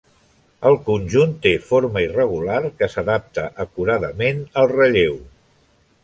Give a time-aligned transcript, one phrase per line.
[0.67, 5.19] El conjunt té forma irregular, que s'adapta acuradament al relleu.